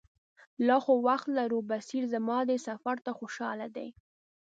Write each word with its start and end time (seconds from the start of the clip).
لا 0.67 0.77
خو 0.83 0.93
وخت 1.07 1.27
لرو، 1.37 1.59
بصیر 1.69 2.03
زما 2.13 2.37
دې 2.49 2.57
سفر 2.67 2.95
ته 3.05 3.11
خوشاله 3.19 3.67
دی. 3.75 3.89